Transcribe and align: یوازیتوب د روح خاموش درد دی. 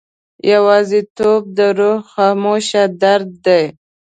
یوازیتوب 0.51 1.41
د 1.57 1.59
روح 1.77 1.99
خاموش 2.11 2.67
درد 3.01 3.29
دی. 3.45 3.63